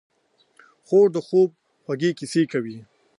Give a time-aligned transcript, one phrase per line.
[0.85, 1.49] خور د خوب
[1.83, 2.77] خوږې کیسې کوي.